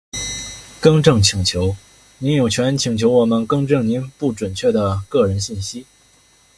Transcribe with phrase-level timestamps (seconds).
[0.81, 1.75] 更正请求。
[2.17, 5.85] 您有权请求我们更正有关您的不准确的个人信息。